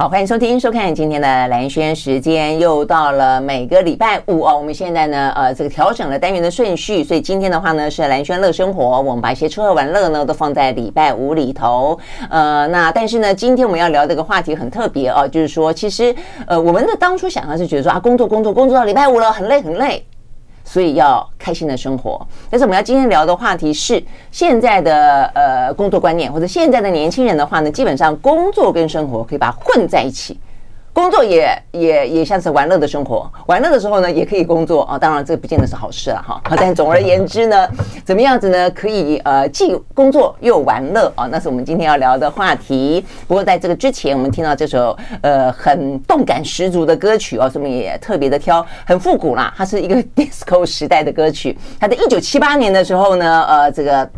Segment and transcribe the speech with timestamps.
[0.00, 4.56] 好，欢迎收听、收看今天的兰轩时间，又到了每个礼拜五哦。
[4.56, 12.00] 我们现在呢，呃，这个调整了单元的顺序，所以今天的话呢是兰轩乐生活，我们把一些吃喝玩乐呢都放在礼拜五里头。
[12.30, 20.02] 呃，那但是呢，今天我们要聊这个话题很特别哦，就是说，其实呃，我们的当初想象是觉得说啊，工作工作工作到礼拜五了，很累很累。
[20.72, 30.38] 所以要开心的生活，但是我们要今天聊的话题是现在的呃工作观念，或者现在的年轻人的话呢，基本上工作跟生活可以把它混在一起。
[30.92, 34.98] 工作也也也像是玩乐的生活，玩乐的时候呢，也可以工作啊。
[34.98, 36.40] 当然，这不见得是好事了哈。
[36.58, 37.68] 但总而言之呢，
[38.04, 38.70] 怎么样子呢？
[38.72, 43.04] 可以呃，既工作又玩乐啊，那是我们今天要聊的话题。
[43.28, 49.54] 不过在这个之前，我们听到这首呃很动感十足的歌曲哦，所以我们也特别的挑，很复古啦。
[49.56, 51.56] 它是一个 disco 时代的歌曲。
[51.78, 54.10] 它在一九七八年的时候呢，呃，这个。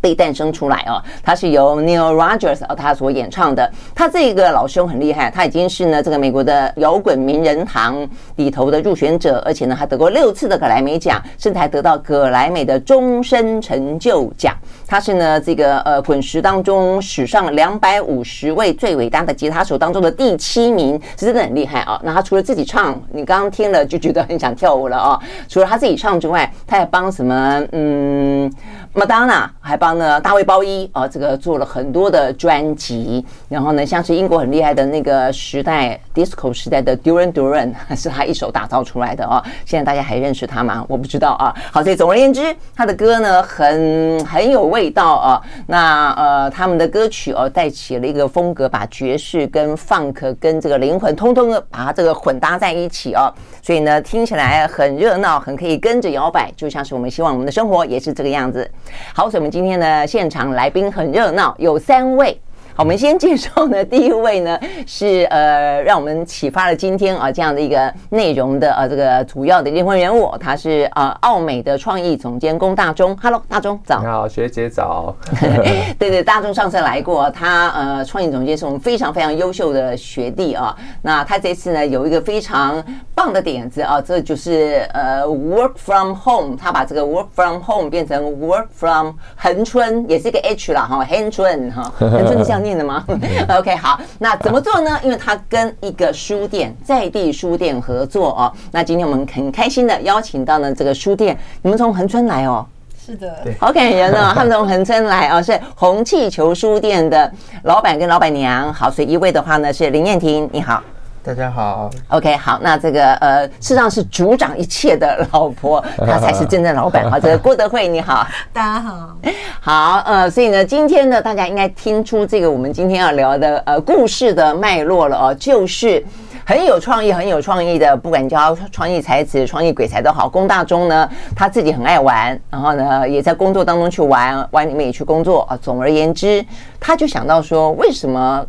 [0.00, 3.70] 被诞生出来哦，它是由 Neil Rogers 哦他所演唱的。
[3.94, 14.56] 他这个老兄很厉害，他已经是呢这个美国的摇滚名人堂里头的入选者，而且呢他得过六次的格莱美奖，甚至还得到格莱美的终身成就奖。
[14.90, 22.00] 他是呢这个呃滚石当中史上两百五十位最伟大的吉他手当中的第七名，是真的很厉害啊。
[22.02, 25.20] 那他除了自己唱，你刚刚听了就觉得很想跳舞了啊。
[25.48, 28.52] 除了他自己唱之外，他还帮什么嗯？
[28.92, 33.24] 麦当娜还帮呢大卫鲍伊啊，这个做了很多的专辑。
[33.48, 39.40] 然后呢，像是英国很厉害的那个时代 disco 时代的 Duran Duran 是他一手打造出来的啊。
[39.64, 40.84] 现在大家还认识他吗？
[40.88, 41.54] 我不知道啊。
[41.70, 45.42] 好，所以总而言之，他的歌呢很很有味味道啊。
[45.66, 53.30] 那呃，他们的歌曲哦带起了一个风格，把爵士跟 funk 跟这个灵魂通通的把它这个混搭在一起哦。
[53.60, 58.68] 所以呢，听起来很热闹，很可以跟着摇摆，就像是我们希望我们的生活也是这个样子。
[59.14, 62.40] 好，所以我们今天呢现场来宾很热闹，有三位。
[62.80, 64.58] 好，我们先介绍呢，第一位呢
[64.88, 73.14] 是呃，让我们启发了今天啊这样的一个内容的呃这个主要的灵魂人物，他是呃奥美的创意总监龚大中。
[73.20, 74.00] Hello，大中早。
[74.00, 75.14] 你好，学姐早。
[75.98, 80.74] 对对，大中上次来过，他呃创意总监是我们非常非常优秀的学弟啊。
[81.02, 82.82] 那他这次呢有一个非常
[83.14, 92.69] 棒的点子啊，这就是呃 work from home，他把这个 work from home 变成 work from 恒春，也是一个 H 啦哈，恒春哈，恒春是这样念。
[92.76, 93.04] 的吗？
[93.50, 94.98] OK，好，那怎么做呢？
[95.02, 98.52] 因为他跟一个书店在地书店合作哦。
[98.70, 102.66] 那今天我们很开心的邀请到了这个书店，你们从恒春来哦？
[103.04, 104.32] 是的，好感人哦。
[104.34, 107.32] 他们从恒春来哦，是红气球书店的
[107.64, 108.72] 老板跟老板娘。
[108.72, 110.82] 好，所以一位的话呢是林燕婷，你好。
[111.30, 117.08] 大家好，OK，好，那这个呃，事实上是主掌一切的老婆， 她才是真正老板。
[117.08, 119.16] 好，这个郭德慧，你好， 大家好，
[119.62, 126.04] 好，呃，所以呢，今天呢，大家应该听出这个我们今天要聊的呃故事的脉络了哦，就是
[126.44, 130.28] 很有创意、很有创意的，不管叫创意才子、创意鬼才都好。
[130.28, 135.56] 龚大中呢，他自己很爱玩，然后呢，也在工作当中去玩，玩里面也去工作啊。
[135.62, 136.44] 总而言之，
[136.80, 138.44] 他就想到说，为什么？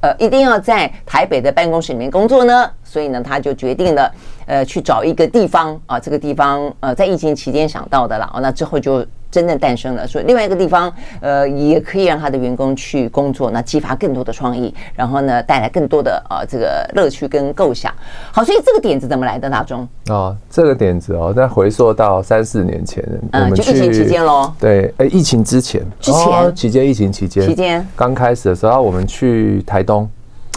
[0.00, 4.12] 呃，一定要在台北的办公室里面工作呢，所以呢，他就决定了，
[4.46, 9.06] 呃，去找一个地方啊，这个地方呃，在疫情期间想到的了，那之后就。
[9.30, 17.92] 真正诞生了，所以另外一个地方，呃，也可以让他的员工去工作，那激发更多的创意，然后呢，带来更多的呃这个乐趣跟构想。
[18.30, 19.48] 好，所以这个点子怎么来的？
[19.48, 23.02] 大中哦，这个点子哦，再回溯到三四年前，
[23.32, 24.52] 嗯，就疫情期间喽。
[24.60, 30.06] 对，哎，疫情之前，之前期间，疫情期间，期间刚开始的时候，我们去台东，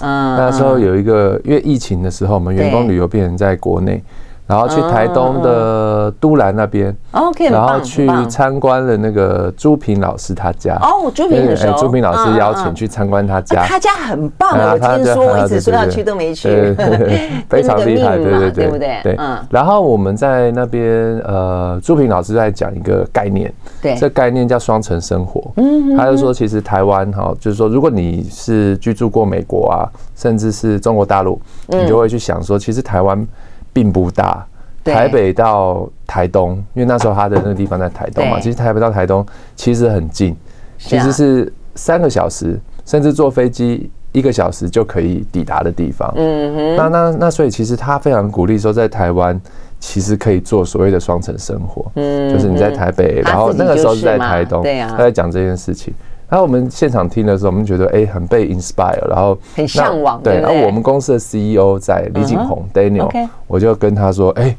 [0.01, 4.03] 嗯，那时候有一个，因为疫情的时候，我们员工旅游变成在国内。
[4.51, 10.75] 然后去台东的都兰那边，OK，然后去参观了那个朱平老师他家。
[10.81, 11.71] 哦，朱平很熟。
[11.77, 16.75] 朱平老师邀请去参观他家，他家很棒，我听说，我一直说要去都没去，
[17.48, 19.00] 非常厉害，对对对，对不对？
[19.03, 19.18] 对。
[19.50, 25.50] 然后我们在那边，呃，朱平老师在讲一个概念，对，这概念叫双层生活。
[25.56, 33.25] 嗯，他就说，其实台湾哈，就是说，如果你是居住过美国啊，甚至是中国大陆，你就会去想说，其实台湾。
[33.73, 34.45] 并不大，
[34.83, 39.25] 台北到台东，因为那时候他的那个地方在台东嘛，其实台北到台东
[39.56, 40.35] 其实很近，
[40.77, 42.59] 其实是三个小时。
[42.83, 46.12] 甚至坐飞机一个小时就可以抵达的地方。
[46.18, 49.39] 嗯哼，那那那所以其实他非常鼓励说，在台湾
[49.79, 51.89] 其实可以做所谓的双城生活。
[51.95, 55.94] 嗯，就是你在台北，然后那个时候是在台东，对啊，他在讲这件事情。
[56.31, 60.22] 然后我们现场听的时候，我们觉得哎，很被 inspire，然后很向往。
[60.24, 64.56] 对，然后我们公司的 CEO 在李景宏 Daniel，我就跟他说，哎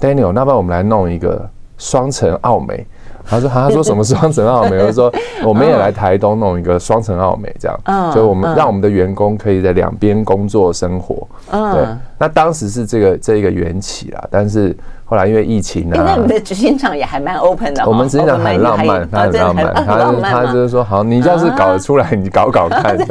[0.00, 2.84] ，Daniel，那不然我们来弄一个双城奥美。
[3.26, 4.76] 他说：“他说什么双城奥美？
[4.84, 5.10] 我说
[5.46, 11.26] 我们也来台东弄一个双城奥美，这样，所以我们让我们的员工可以在两边工作生活。
[11.50, 11.86] 对，
[12.18, 17.86] 那当时是这个这一个缘起啦，但是后来因为疫情啊，那我们的执行长也还蛮 open 的。
[17.86, 19.84] 我们执行长很浪漫，他很浪漫，他
[20.22, 22.96] 他就是说，好，你要是搞得出来，你搞搞看。
[22.98, 23.06] 对，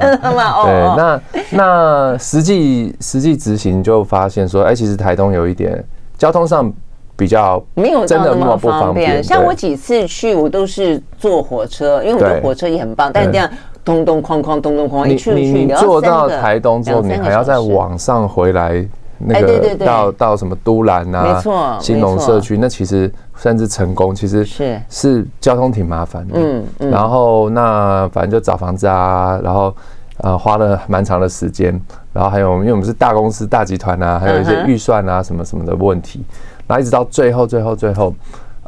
[0.98, 5.84] 那那实际实际执行就发现说，哎，其实台东有一点
[6.18, 6.72] 交通上。”
[7.16, 13.12] 比较没有真的那么不方便，像我几次去，我都是坐火车，因为我的火车也很棒。
[13.14, 13.48] 但是这样
[13.86, 18.84] 咚咚哐哐咚咚哐，一去去你坐到台东之后，你还要再往上回来，
[19.20, 26.34] 那个到到什么都兰啊，没错，新农社区，那其实甚至成功，其实是是交通挺麻烦的。
[26.36, 26.92] 嗯嗯。
[26.92, 29.74] 然后那反正就找房子啊，然后
[30.18, 31.80] 呃花了蛮长的时间，
[32.12, 36.24] 然后还有因为我们是大公司大集团啊，还有一些预算啊什么什么的问题。
[36.66, 38.14] 然后一直到最后，最后，最后，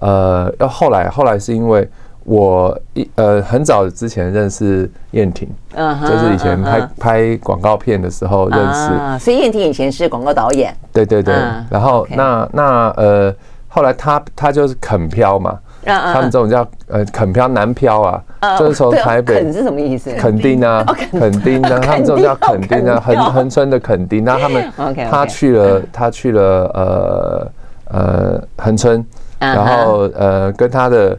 [0.01, 1.89] 呃，要后来，后来是因为
[2.25, 11.33] 我一呃很早之前认识燕婷，嗯，就是以前拍拍广告片的时候认识，啊，所以燕婷以前是广告导演，对对对，
[11.69, 13.33] 然后那那呃
[13.67, 18.23] 后来他他就是垦漂嘛，他们这种叫呃垦漂南漂啊，
[18.57, 19.43] 就是从台北。
[19.43, 20.11] 垦是什么意思？
[20.15, 21.61] 垦丁啊，垦丁。
[21.61, 22.87] 啊，他们这种叫垦丁。
[22.89, 24.71] 啊，恒恒村的垦丁，那他们
[25.09, 26.43] 他去了他去了
[26.73, 27.47] 呃。
[27.89, 29.05] 呃，恒村，
[29.37, 31.15] 然后呃，跟他的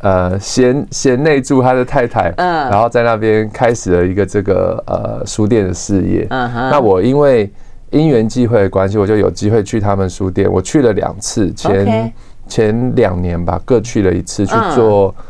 [0.00, 6.26] 呃贤贤内助他的太太，嗯，然后在那边开始了一个这个呃书店的事业。
[6.30, 7.50] 嗯哼，那我因为
[7.90, 10.50] 因缘际会的关系，我就有机会去他们书店。
[10.50, 12.12] 我去了两次，前
[12.48, 15.14] 前两年吧，各去了一次去做。
[15.18, 15.24] 嗯，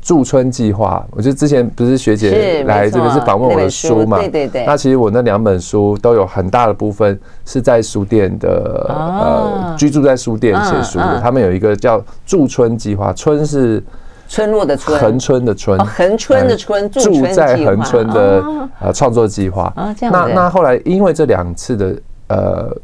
[0.00, 4.16] 驻村计划，我觉得之前不是学姐来这边是访问我的书嘛？
[4.18, 4.64] 对对对。
[4.64, 11.20] 那其实我那两本书都有很大的部分是在书店的，呃，居住在书店写书的。
[11.20, 13.84] 他们有一个叫驻村计划，村是
[14.28, 18.42] 村落的村，恒春的村，恒春的村，住在恒春的
[18.80, 19.70] 呃创作计划。
[20.00, 21.96] 那那后来因为这两次的
[22.28, 22.74] 呃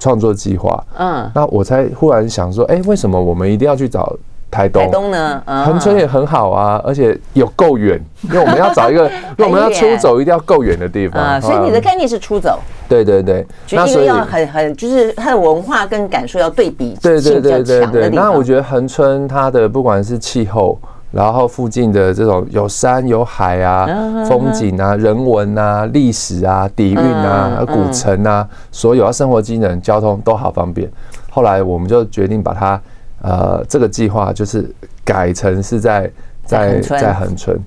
[0.00, 4.16] 创作计划，嗯，那我才忽然想说，哎，为什么我们一定要去找？
[4.50, 5.42] 台东，台东呢？
[5.46, 11.40] 恒春也很好啊，而且有够远， 因为我们要找一个，因为我们要出走，一定要够远的地方啊。
[11.40, 12.58] 所以你的概念是出走，
[12.88, 18.08] 对对对，那所以要很很，就是它的文化跟感受要对比，对对对对对。
[18.08, 20.78] 那我觉得恒春它的不管是气候，
[21.12, 23.86] 然后附近的这种有山有海啊，
[24.26, 30.90] 风景啊，人文啊，历史啊，底蕴啊，古城啊，所有啊生活机能、交通都好方便。
[31.30, 32.80] 后来我们就决定把它。
[33.22, 34.68] 呃，这个计划就是
[35.04, 36.10] 改成是在
[36.44, 37.58] 在在恒春，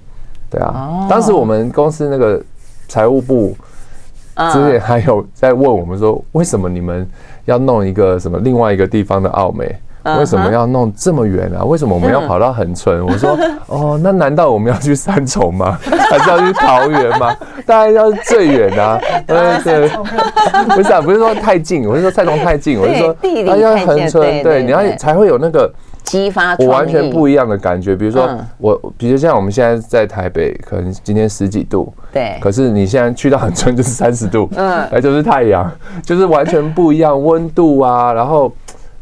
[0.49, 1.07] 对啊。
[1.09, 2.41] 当时我们公司那个
[2.87, 3.55] 财务部
[4.53, 7.07] 之前还有在问我们说，为什么你们
[7.45, 9.75] 要弄一个什么另外一个地方的奥美？
[10.17, 11.63] 为什么要弄这么远啊？
[11.63, 13.05] 为什么我们要跑到恒春？
[13.05, 13.37] 我说
[13.67, 15.77] 哦，那难道我们要去三重吗？
[16.09, 17.35] 还是要去桃园吗？
[17.65, 18.99] 当然要最远啊！
[19.27, 19.89] 对对，
[20.75, 23.09] 不是啊，不是说太近，我是说三重太近，我是说
[23.51, 25.71] 啊要恒春，对，你要才会有那个
[26.03, 27.95] 激发，我完全不一样的感觉。
[27.95, 35.71] 比如说我，比如像我们现在在台北，可能今天十几度，对，可是你现在去到恒春就是三十度，嗯，而就是太阳，
[36.03, 38.51] 就是完全不一样，温度啊，然后。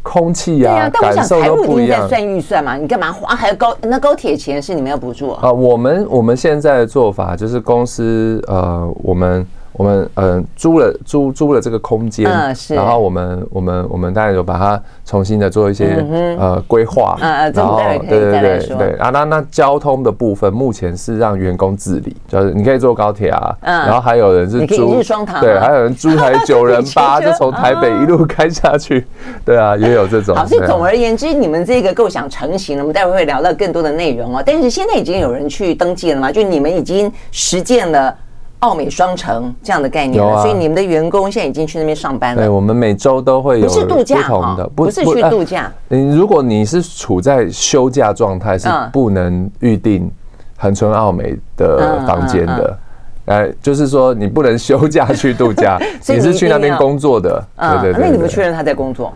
[0.01, 3.35] 空气啊，啊，但我想财务已经在算预算嘛，你干嘛花？
[3.35, 5.39] 还有高那高铁钱是你们要补助啊？
[5.43, 9.45] 呃，我们我们现在的做法就是公司呃，我们。
[9.79, 12.29] 我们嗯租了租租了这个空间，
[12.67, 16.05] 然后我们我们我们当然有把它重新的做一些
[16.37, 29.07] 呃规划，然后对对对对啊，那那交通的部分目前是让员工自理，就是你可以坐高铁啊，然后还有人是租日双堂，对，还有人租台九人八 就从台北一路开下去，
[29.45, 30.35] 对啊，也有这种。
[30.35, 34.43] 好，所以总而言之，你们这个构想成型了，我们待会会聊到更多的内容哦。
[34.45, 36.29] 但是现在已经有人去登记了吗？
[36.29, 38.13] 就你们已经实践了。
[38.59, 42.41] 奥美双城这样的概念，所以你们的员工现在已经去那边上班了。
[42.41, 45.71] 对，我们每周都会有不同的，不是去度假。
[45.87, 50.11] 你如果你是处在休假状态，是不能预定
[50.57, 52.77] 恒春澳美的房间的。
[53.25, 57.41] 哎，就是说你不能休假去度假， 你是去那边工作的。
[57.57, 58.01] 对对对。
[58.01, 59.13] 那你们确认他在工作？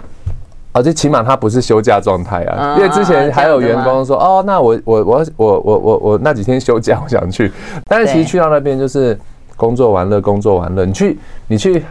[0.73, 7.51] 哦，就起码他不是休假状态啊，啊因为之前还有员工说，哦，那我我我我我我我那几天休假，我想去，
[7.85, 9.15] 但是其实去到那边就是
[9.55, 11.17] 工作完了，工作完了，你去
[11.47, 11.83] 你去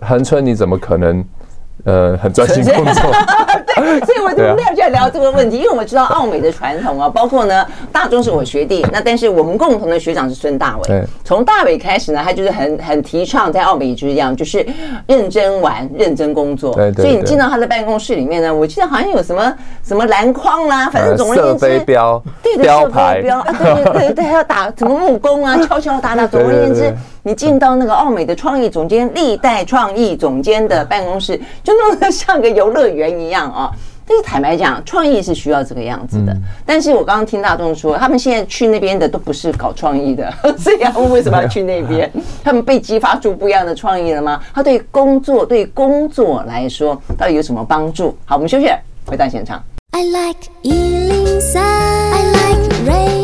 [0.00, 1.24] 恒春，你怎么可能？
[1.84, 3.12] 呃，很专心工作。
[3.74, 11.04] 对， 所以我就没有就要聊这个问题，因为我们知道澳美的传统啊，包括呢，大中是我学弟，那但是我们共同的学长是孙大伟。
[11.24, 14.64] 从大伟开始呢，他就是很很提倡在澳美也就是这样，就是
[15.08, 16.72] 认真玩，认真工作。
[16.74, 17.04] 对对。
[17.04, 19.52] 所以你进到他的办公室里面呢，我记得好像有什么
[19.82, 26.94] 什么篮筐啦，反正总而言之，射飞镖，对对，射飞镖啊，对对对对，还要打什么木工啊，敲敲打打， 总而言之。
[27.22, 33.70] 你进到那个奥美的创意总监、历代创意总监的办公室，就弄得像个游乐园一样啊！
[34.04, 36.36] 但是坦白讲，创意是需要这个样子的。
[36.66, 42.10] 但是我刚刚听大众说，他们现在去那边的都不是搞创意的， 所以他们为什么要去那边？
[42.42, 44.42] 他们被激发出不一样的创意了吗？
[44.52, 48.16] 他对工作、对工作来说，到底有什么帮助？
[48.24, 48.66] 好，我们休息，
[49.06, 49.62] 回到现场。
[49.92, 53.21] I like 103, I like radio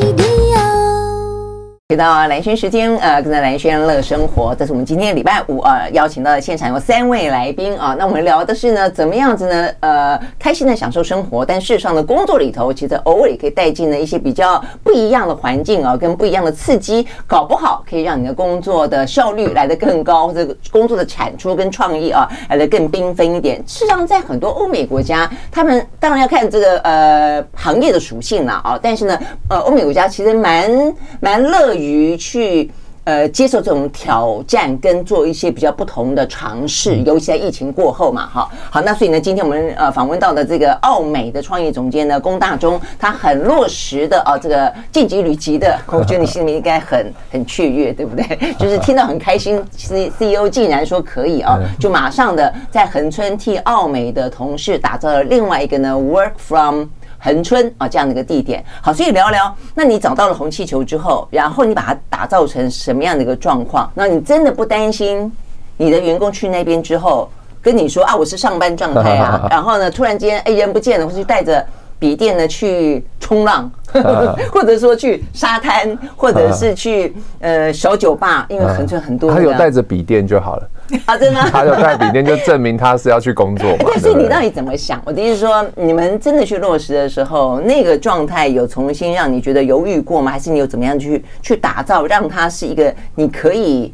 [1.90, 7.96] 回到兰萱时间，呃，跟着兰萱乐生活，这是我们今天礼拜五呃邀请到的现场有三位来宾啊。
[7.98, 9.70] 那我们聊的是呢，怎么样子呢？
[9.80, 23.64] 呃，开心的享受生活，但事实上的工作里头，其实偶尔也可以带进了一些比较不一样的环境啊，跟不一样的刺激，搞不好可以让你的工作的效率来得更高，或者工作的产出跟创意啊来得更缤纷一点。
[23.66, 29.18] 事实上，在很多欧美国家，他们当然要看这个呃行业的属性了啊，但是呢，
[29.48, 32.70] 呃，欧美国家其实蛮蛮乐于去
[33.04, 48.38] 呃接受这种挑战，跟做一些比较不同的尝试，尤其在疫情过后嘛，哈，好，那所以呢，今天我们呃访问到的这个奥美的创意总监呢，龚大中，他很落实的啊，这个晋级履级的， 我觉得你心里面应该很很雀跃，对不对？
[48.60, 56.88] 就是听到很开心，C C E O 竟然说可以啊，就马上的在恒春替奥美的同事打造了另外一个呢，Work from。
[57.18, 59.54] 恒春啊，这样的一个地点，好，所以聊聊。
[59.74, 63.90] 那你找到了红气球之后，然后你把它打造成什么样的一个状况？
[63.94, 65.30] 那你真的不担心
[65.76, 67.28] 你的员工去那边之后
[67.60, 71.64] 跟你说啊，我是上班状态啊， 然后呢，突然间哎人不见了，或是带着
[71.98, 73.68] 笔电呢去冲浪，
[74.52, 79.34] 或者说去沙滩，或者是去呃小酒吧，因为恒春很多。
[79.34, 80.68] 他有带着笔电就好了。
[81.06, 83.84] 啊，真的，他有带笔电，就证明他是要去工作嘛。
[83.84, 85.00] 对，所以你到底怎么想？
[85.04, 90.30] 我的意思是说，你们真的去落实的时候，那个状态有重新让你觉得犹豫过吗？
[90.30, 93.92] 还是你有怎么样去去打造，让它是一个你可以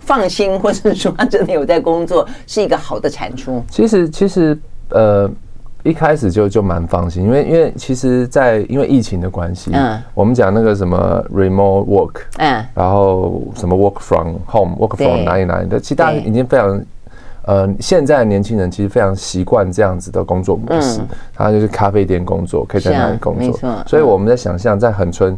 [0.00, 3.62] 放心，或者说他真的有在工作，是一个好的产出？
[3.70, 4.58] 其实，其实，
[4.90, 5.30] 呃。
[5.82, 16.82] 一开始就就蛮放心，因为因为其实，在因为疫情的关系，嗯，我们讲那个什么 remote work，嗯，然后什么 work from home，work from 哪里哪里的，其实大家已经非常，
[17.46, 21.00] 呃，现在的年轻人其实非常习惯这样子的工作模式，
[21.34, 25.36] 他就是咖啡店工作，可以在那里工作，所以我们在想象在恒春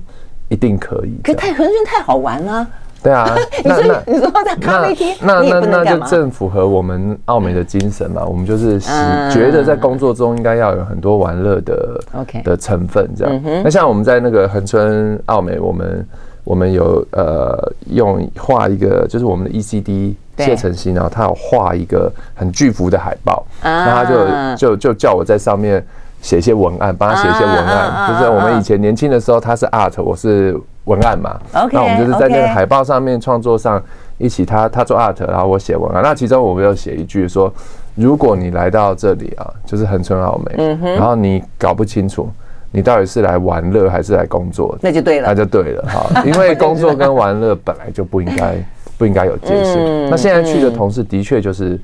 [0.50, 2.66] 一定可以，可太恒春太好玩了。
[3.04, 8.24] 对啊， 那那你说在咖啡厅，那那那就正符合我们奥美的精神嘛。
[8.24, 13.42] 我们就是觉得在工作中应该要有很多玩乐的 OK 的成分，这样。
[13.62, 16.06] 那像我们在那个恒春奥美，我们
[16.44, 25.84] 我们有呃用画一个，就是我们的 ECD 谢承熙，然后他有画一个很巨幅的海报，那他就就就叫我在上面
[26.22, 28.08] 写一些文案，帮他写一些文案。
[28.08, 30.58] 就是我们以前年轻的时候，他是 Art，我是。
[30.84, 33.82] 文案嘛，okay, 那我们就是在那个海报上面创作上
[34.18, 36.02] 一起他，他他做 art，然后我写文案。
[36.02, 37.52] 那其中我们有写一句说，
[37.94, 42.28] 如果你来到这里啊，就是恒春好美，嗯哼，然后你搞不清楚
[42.70, 48.54] 你到底是来玩乐还是来工作，那就对了，那就对了哈， 因为工作跟玩乐本来就不应该
[48.98, 50.10] 不应该有界限。
[50.10, 51.80] 那现在去的同事的确就是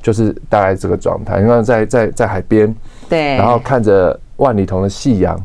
[0.00, 2.72] 就是大概这个状态，因为在在在海边，
[3.08, 5.36] 对，然后看着万里桐的夕阳。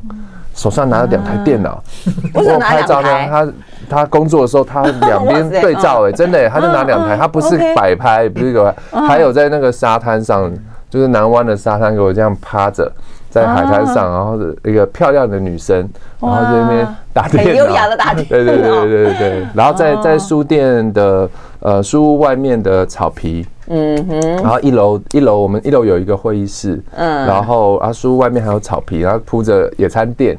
[0.60, 1.82] 手上拿了两台电脑，
[2.36, 3.10] 我拍照呢。
[3.30, 3.48] 他
[3.89, 8.75] 他工作的时候，他两边 对照，哎，真的，他就拿两台，他不是摆拍，不是个，
[9.08, 10.51] 还有在那个沙滩上，
[10.89, 12.92] 就是南湾的沙滩，给我这样趴着
[13.30, 15.78] 在海滩上，然后一个漂亮的女生，
[16.20, 21.30] 然后在那边打电脑，很优雅的打电脑， 对对对对对对，然后在在书店的
[21.62, 23.48] 呃书屋外面的草皮。
[23.70, 30.38] 嗯哼，然后一楼一楼我们一楼有一个会议室，嗯，然后阿叔外面还有草皮，然后铺着野餐垫，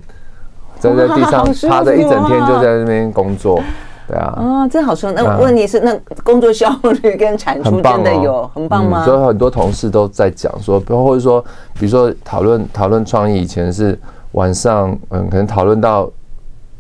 [0.79, 3.63] 在在地上趴着一整天就在那边工作，
[4.07, 5.13] 对啊，哦，真好说。
[5.13, 6.69] 那问题是，那工作效
[7.03, 9.05] 率跟产出真的有很棒吗？
[9.05, 11.41] 所以很多同事都在讲说，或者说，
[11.79, 13.99] 比如说讨论讨论创意，以前是
[14.33, 16.11] 晚上，嗯，可能讨论到。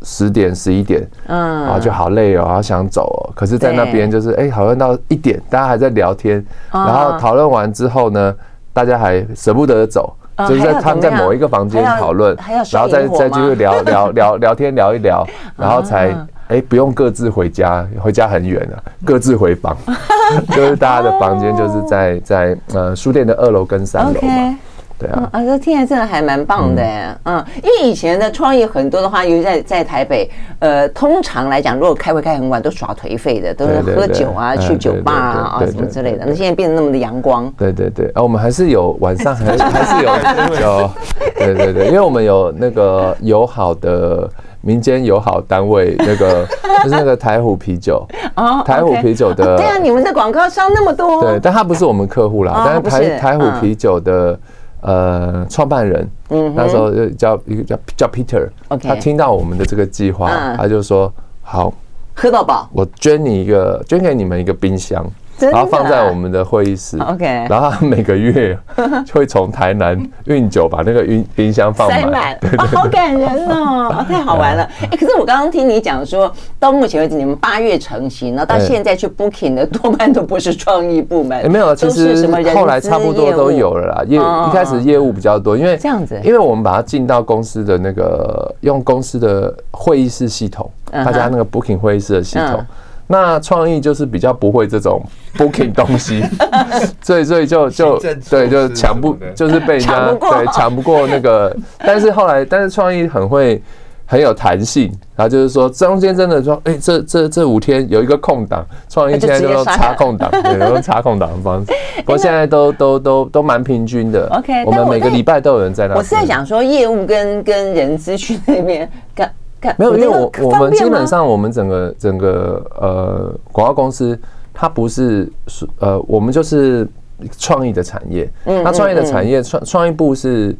[0.02, 3.32] 十点十一点，嗯，啊，就好累哦，好想走哦。
[3.34, 8.34] 可是，在那边就是，哎，好像到一点，大家还在聊天，然后讨论完之后呢，
[8.72, 10.14] 大家还舍不得走。
[10.48, 12.34] 就是在他们在某一个房间讨论，
[12.72, 15.22] 然后再再继续聊聊聊聊天聊一聊，
[15.54, 16.16] 然后才
[16.48, 19.76] 哎不用各自回家，回家很远了，各自回房，
[20.56, 24.58] 就是大家的房间就是在在呃书店的二楼跟三楼嘛。
[25.00, 26.82] 对啊，啊，这听起来真的还蛮棒的，
[27.24, 36.24] 嗯，因为以前的创意很多的话，尤其在在台北，呃，通常来讲，如果开会开很晚，都耍颓废的，都是喝酒啊，去酒吧啊啊什么之类的。
[36.26, 40.10] 那现在变得那么的阳光，对对对，啊，我们还是有晚上还还是有。
[40.60, 40.90] 有，
[41.38, 44.28] 对对对，因为我们有那个友好的
[44.60, 46.46] 民间友好单位，那个
[46.84, 54.38] 就是那个台虎啤酒哦，台虎啤酒的，对啊，你们的广告商那么多，对，但他不是我们客户啦，但是台台虎啤酒的。
[54.82, 61.72] 呃，创办人，嗯，那时候就叫一个叫叫 Peter，OK，他听到我们的这个计划，他就说好，
[62.14, 65.04] 喝到饱，我捐你一个，捐给你们一个冰箱。
[65.48, 67.24] 然后放在我们的会议室，OK。
[67.48, 68.58] 然后他每个月
[69.06, 72.38] 就会从台南运酒，把那个运冰箱放满，
[72.72, 74.68] 好感人哦，太好玩了。
[74.90, 84.04] 哎，可是我刚刚听你讲说，到目前为止你们八月成型，然后到现在去 booking 的多半都不是创意部门，没有，其实后来差不多都有了啦。
[84.06, 92.64] 业一开始业务比较多，因为这样子，因为我们把它进到公司的那个用公司的会议室系统，大家那个 booking 会议室的系统。
[93.12, 95.02] 那创意就是比较不会这种
[95.36, 96.22] booking 东西，
[97.02, 97.98] 所以所以就就
[98.30, 103.60] 对，就抢不就是被人家对抢不过那个，但是后来但是创意很会
[104.06, 111.72] 很有弹性，然后就是说中间真的说，哎，这这这五天有一个空档，创意现在就用插空档，对， 用插空档的方式，
[112.04, 114.28] 不过现在都都都都蛮平均的。
[114.38, 115.96] OK，我们每个礼拜都有人在那。
[115.96, 119.28] 我是在想说业务跟跟人资去那边干。
[119.76, 124.18] 没有，因为我我们基本上我们整个整个呃广告公司，
[124.54, 125.30] 它不是
[125.78, 126.88] 呃我们就是
[127.36, 128.30] 创意的产业。
[128.46, 130.56] 嗯，那创意的产业创创意部是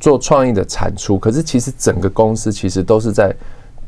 [0.00, 3.32] 做创意的产出，可是其实整个公司其实都是在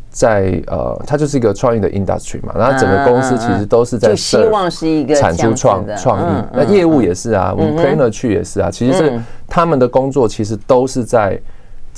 [0.09, 2.55] 在呃，它就是一个创意的 industry 嘛。
[2.57, 8.71] 然后整个公司其实都是在希望是一个产出创创意，那业务也是啊，我们 planner 去也是啊。
[8.71, 11.41] 其实是他们的工作其实都是在。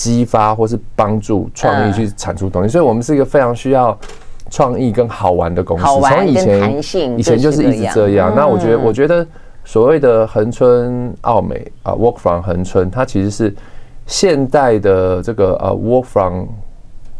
[0.00, 3.94] 激发或是帮助创意去产出东西，所以我们是一个非常需要
[4.48, 5.84] 创意跟好玩的公司。
[5.84, 8.32] 从以前以前就是一直这样。
[8.34, 9.26] 那我觉得，我觉得
[9.62, 13.54] 所谓的恒春奥美啊，Work from 恒春，它其实是
[14.06, 16.46] 现代的这个呃 Work from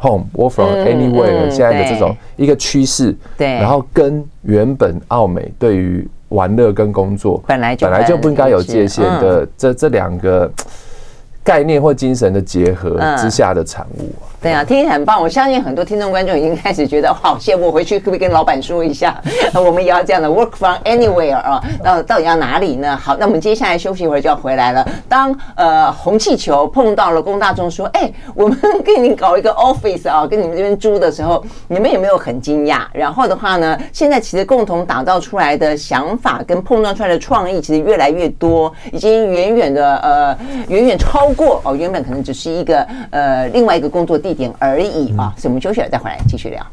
[0.01, 3.15] Home，Work from Anywhere 现在的这种一个趋势。
[3.37, 3.47] 对。
[3.47, 10.51] 然后跟原本奥美对于玩乐跟工作本来本来就不应该有界限的这这两个。
[11.43, 14.11] 概念或精神的结合之下的产物。
[14.43, 15.21] 对啊，听起来很棒。
[15.21, 19.21] 我相信很多听众观众已经开始觉得好羡慕，回去 可不可以跟老板说一下，
[19.55, 21.63] 我们也要这样的 work from anywhere 啊？
[21.85, 22.97] 那到底要哪里呢？
[22.97, 24.89] 好，那我们接下来休息一会儿就要回来了。
[25.07, 32.85] 当呃红气球碰到了龚大众说：“哎，我们给你搞一个 office 啊，跟你们这边租的时候，你们有没有很惊讶？
[32.95, 46.67] 然后的话呢，现在其实共同打造出来的想法跟碰撞出来的创意，其实越来越多，已经远远的呃远远超过哦，原本可能只是一个呃另外一个工作地。”点而已啊，所以我们休息了再回来继续聊。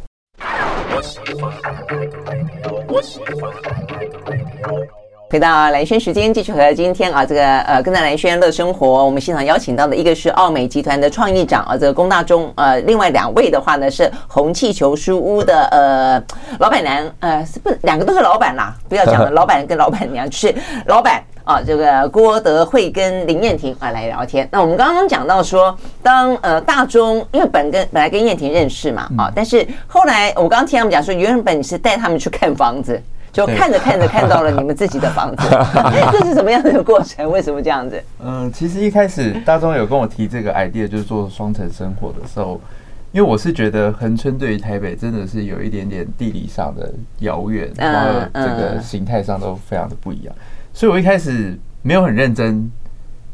[5.30, 16.24] 回到兰萱时间，继续和今天啊这个呃跟着兰萱乐生活，我们现场邀请到的一个是奥美集团的创意长啊，这个龚大中，呃，另外两位的话呢是红气球书屋的呃
[16.60, 18.74] 老板娘，呃是不两个都是老板啦？
[18.88, 21.22] 不要讲了，老板跟老板娘是老板。
[21.44, 24.46] 啊，这个郭德慧跟林燕婷啊来聊天。
[24.52, 33.02] 那我们刚刚讲到说，当呃大中因为本跟本来跟燕婷认识嘛，啊，但是后来我刚刚听他们讲说，原本你是带他们去看房子，
[33.46, 35.44] 就看着看着看到了你们自己的房子
[36.12, 37.30] 这是什么样的过程？
[37.32, 38.02] 为什么这样子？
[38.20, 42.60] 嗯，其实一开始大中有跟我提这个 idea，就是做双层生活的时候，
[43.12, 50.34] 因为我是觉得恒春对于台北真的是有一点点地理上的遥远，然后这个形态上都非常的不一样。
[50.74, 52.72] 所以，我一开始没有很认真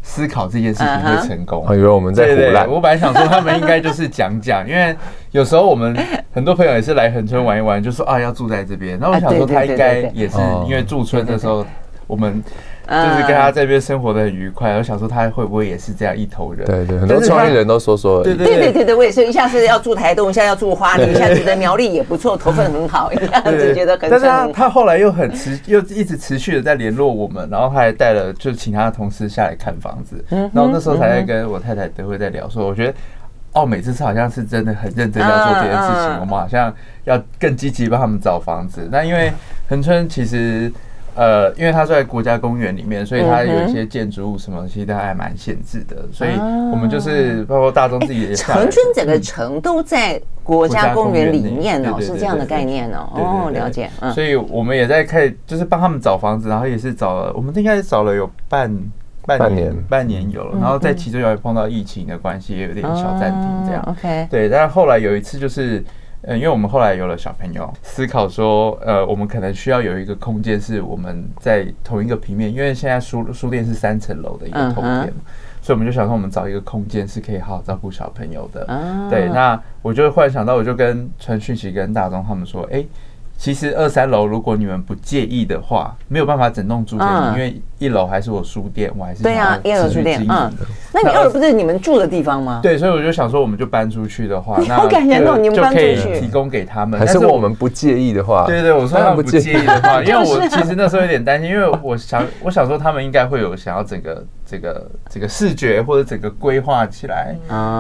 [0.04, 1.66] 思考这件事情会成功。
[1.68, 2.70] 我以为我们在胡乱。
[2.70, 4.96] 我本来想说，他们应该就是讲讲，因为
[5.32, 5.98] 有时候我们
[6.32, 9.00] 很多朋友也是来恒春玩一玩，就说啊要住在这边。
[9.00, 10.38] 然后我想说，他应该也是
[10.68, 11.66] 因为驻村的时候，
[12.08, 12.44] 我们。
[12.86, 16.66] 就是跟他在这边生活的很愉快，我想说他会不会也是这样一头人？
[16.66, 18.22] 对对，很多创意人都说说。
[18.22, 24.10] 对对对对对，我也是一下是要住台东，一下要住花莲，一下觉得 苗栗也不错，头份很好，一下子觉得很。
[24.10, 32.94] 但是他他后来又很持，又一直持续的在联络我们，然后他还带了就请他的同事下来看房子，然后那时候才在跟我太太德惠在聊，说我觉得
[33.54, 36.72] 哦，每次是好像是真的很认真要做这件事情，我们好像
[37.06, 38.90] 要更积极帮他们找房子。
[38.92, 39.32] 那因为
[39.70, 40.70] 恒春其实。
[41.16, 46.08] 呃，因为它在国家公园里面，所以它有一些建筑物什么，其实它还蛮限制的。
[46.12, 48.36] 所以我们就是包括大众自己也。
[48.36, 53.10] 恒春整个城都在国家公园里面哦，是这样的概念哦。
[53.14, 53.90] 哦，了解。
[54.14, 58.72] 所以我们也在看，就是帮他们找房子，然后也是找了，我们应该找了有半。
[59.26, 63.82] 半年，半年有了，然后在其中也碰到疫情的关系，也有点小暂停这样。
[63.88, 65.82] OK，对，但后来有一次就是，
[66.24, 75.14] 嗯，因为我们后来有了小朋友，思考说，呃，我们可能需要有一个空间是我们在同一个平面，因为现在书书店是三层楼的一个空间，
[75.62, 78.66] 所以我们就想说，我们找一个空间是可以好好照顾小朋友的。
[79.10, 82.86] 对，那我就幻想到，我就跟传讯息跟大东他们说，哎。
[83.44, 90.26] 其实二三楼，如果你们不介意的话，没有办法整栋租给你，因为一楼还是我书店，我还是对啊，一楼书店。
[90.30, 90.50] 嗯，
[90.94, 92.62] 那你二楼不是你们住的地方吗？
[92.64, 96.98] 对，所以我就想说，我们就搬出去的话， 那好感人哦，你们搬出去提供给他们。
[96.98, 104.24] 还是我们不介意的话，对对，我说他们不介意的话， 因为我其实那时候有点担心，因为我想，我想说他们应该会有想要整个。
[104.54, 107.36] 这个这个视觉或者整个规划起来，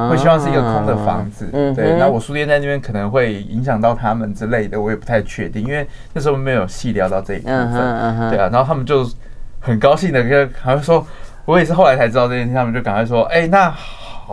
[0.09, 1.47] 会希望是一个空的房子。
[1.75, 8.29] 对，那我书店在那边可能会影响到他们之类的，我也不太确定，因为那时候没有细聊到这一部分。
[8.31, 9.07] 对啊，然后他们就
[9.59, 11.05] 很高兴的跟好像说，
[11.45, 13.71] 我也是后来才知道这件事，他们就赶快说，哎，那。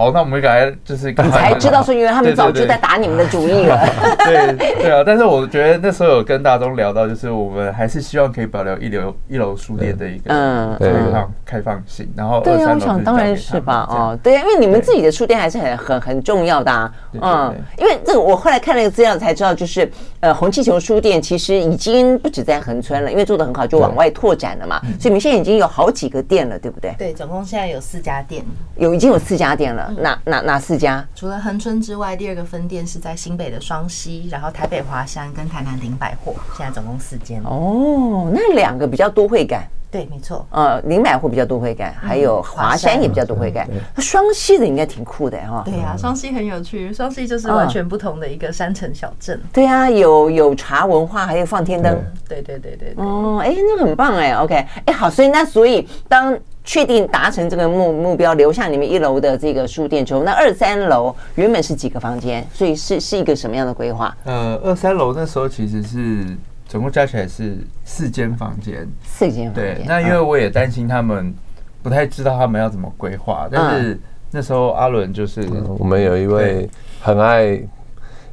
[0.01, 3.79] 好，那我们赶快就是刚才知道说，因为他们早就在打你们的主意了。
[4.25, 12.11] 对对啊，但是我觉得那时候有跟大中聊到，就是我们还是希望可以保留一楼一楼书店的一个嗯开放开放性。
[12.17, 16.91] 然后对啊，我想当然是吧，哦，对啊，因为你们自己的书店还是很很很重要的啊。
[17.21, 19.87] 嗯，因为这个我后来看了个资料才知道，就是
[20.21, 24.81] 呃红气球书店其实已经不止在恒村了，因为做的很好，就往外拓展了嘛。
[24.99, 26.95] 所以你们现在已经有好几个店了，对不对？
[26.97, 28.43] 对，总共现在有四家店，
[28.79, 29.90] 有已经有四家店了。
[29.99, 31.05] 哪哪哪四家？
[31.15, 37.43] 除了恒春之外，第二个分店是在新北的双溪，然后台北华山跟台南林百货，现在总共四间。
[37.45, 39.69] 哦，那两个比较都会感。
[39.91, 40.47] 对，没错。
[40.51, 43.69] 呃，林百货比较都会感，还有华山也比较都会感。
[43.97, 45.63] 那双溪的应该挺酷的哈。
[45.65, 49.41] 对呀，双溪很有趣，双溪就是完全不同的一个山城小镇。
[49.53, 51.93] 对啊，有有茶文化，还有放天灯。
[52.29, 52.95] 对对对对。
[52.99, 54.33] 哦，哎，那很棒哎。
[54.35, 56.39] OK，哎，好，所以那所以当。
[56.71, 62.47] 确定达成这个目目标，留下你们一楼的这个书店之后，那二三楼原本是几个房间？
[62.55, 64.17] 所以是是一个什么样的规划？
[64.23, 66.25] 呃，二三楼那时候其实是
[66.69, 69.75] 总共加起来是四间房间，四间房间。
[69.79, 71.35] 对，那因为我也担心他们
[71.83, 73.99] 不太知道他们要怎么规划，但是
[74.31, 76.71] 那时候阿伦就是、嗯、我们有一位
[77.03, 77.61] 很爱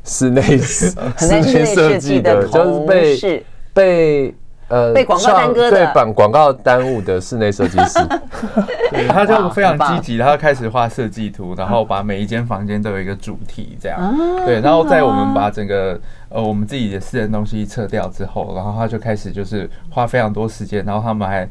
[0.03, 0.93] 室内室
[1.27, 4.35] 内设计的，就是被被。
[4.69, 7.99] 呃，被广告耽搁的，对，把广告耽误的室内设计师，
[8.91, 14.13] 对，他就非常积极，他开始画设计图，然后把每一间房间都有一个主题，这样，
[14.45, 15.99] 对，然后在我们把整个
[16.29, 21.47] 呃我们自己的私人东西撤掉之后，然后他就开始就是花非常多时间，然后他们还。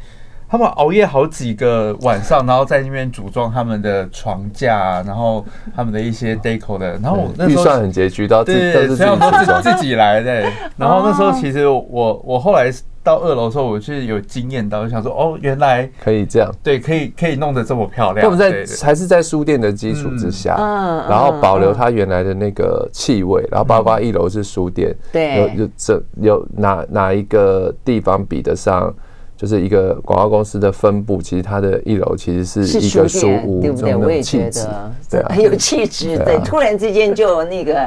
[0.48, 6.92] 他们熬夜好几个晚上，然后在那边组装他们的床架，然后他们的一些 deco 的。
[7.02, 10.42] 然后我那时候预算很拮据，都对，这样都是自己来的。
[10.76, 12.72] 然后那时候其实我我后来
[13.06, 18.26] 到二楼的时候，我是有惊艳到，就想说哦，原来可以这样，对，可以可以弄得这么漂亮。
[18.26, 28.92] 我们在还是在书店的基础之下，嗯然后保留它原来的那个气味，然后包括一楼是书店，对，有有这有哪哪一个地方比得上？
[29.36, 33.94] 就是一个广告公司的分部，其实它的一楼其实是一个书屋，对不对？
[33.94, 36.16] 我也觉得，对啊，很有气质。
[36.24, 37.86] 对，突然之间就那个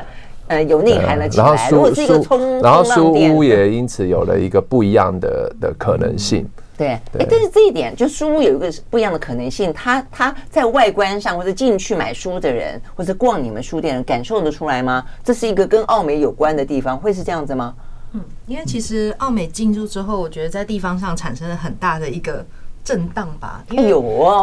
[0.50, 1.46] 呃有内涵了起来。
[1.46, 6.46] 然后书书，然后书屋也因此有了一个不一样的的可能性。
[6.78, 15.04] 对，哎，但是这一点，就书屋有一个不一样的可能性，它它在外观上，或者进去买书的人，或者逛你们书店的人，感受得出来吗？
[15.24, 17.74] 这是一个跟奥美有关的地方，会是这样子吗？
[18.14, 22.46] 嗯，因为其实奥美进驻之后，我觉得在地方上产生了很大的一个。
[22.89, 23.93] 震荡吧，因为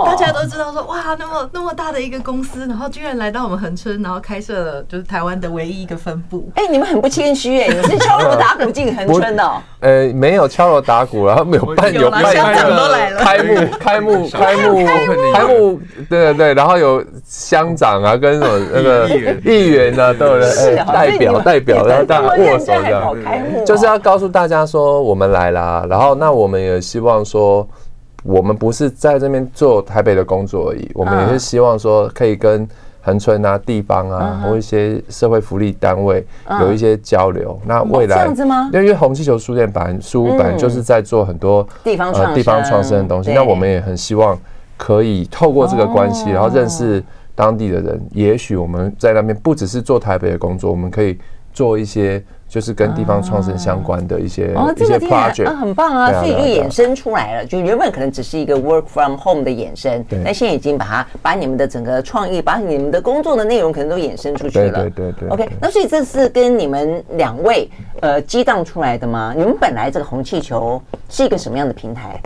[0.04, 6.48] 大家都知道说哇，那么那么大的一个公司，然后居然来到我们恒春，然后开设了就是台湾的唯一一个分部。
[6.54, 9.52] 哎，你们很不谦虚哎，你是敲锣打鼓进恒春的？
[9.80, 14.86] 呃，没有敲锣打鼓，然后没有办有办乡长都来了，开幕开幕 开幕
[15.32, 19.08] 开幕，对对对，然后有乡长啊，跟什么那个
[19.44, 23.12] 议员啊，都有人代表代表，然后大家握手这样，
[23.66, 27.66] 就是要告诉大家说我们来啦，然后那我们也希望说。
[28.26, 32.68] 我们不是在这边做台北的工作而已，我们也是希望说可以跟
[33.00, 36.26] 恒春啊、地方啊，或一些社会福利单位
[36.60, 37.56] 有一些交流。
[37.64, 38.26] 那未来，
[38.72, 44.36] 因为红气球书店版书屋版就是在做很多地方呃地方创生的东西，那我们也很希望
[44.76, 47.00] 可以透过这个关系，然后认识
[47.36, 48.08] 当地的人。
[48.10, 51.16] 也许我们在那边不只是做台北的工作，我们可以
[51.56, 57.46] 做一些就是跟地方创生相关的一些、哦、一些 project，、啊、很棒啊，所以就衍生出来了。
[57.46, 64.82] 就原本可能只是一个 work from home 的衍生，但现在已经把它把你们的整个创意，把你们的工作的内容可能都衍生出去了。
[64.82, 65.28] 对对对对。
[65.30, 67.70] OK，那所以这是跟你们两位
[68.02, 69.32] 呃激荡出来的吗？
[69.34, 72.20] 你们本来这个红气球是一个什么样的平台？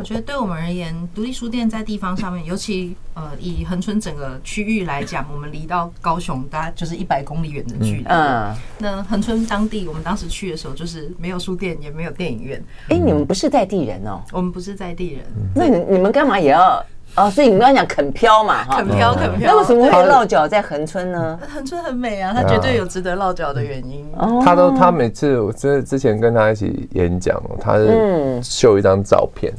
[0.00, 8.04] 我觉得对我们而言，独立书店在地方上面，尤其呃以恒春整个区域来讲，我们离到高雄大概就是一百公里远的距离。
[8.08, 12.64] 嗯，那恒春当地，我们当时去的时候，就是没有书店，也没有电影院。
[12.88, 14.22] 哎，你们不是在地人哦？
[14.32, 15.22] 我们不是在地人。
[15.54, 16.82] 那你你们干嘛也要？
[17.16, 19.52] 哦，所以你们刚刚讲肯漂嘛，哈，垦漂肯漂。
[19.52, 21.38] 那为什么会落脚在恒春呢？
[21.52, 24.06] 恒春很美啊，它绝对有值得落脚的原因。
[24.42, 29.52] 他都他每次我之之前跟他一起演讲，他是秀一张照片。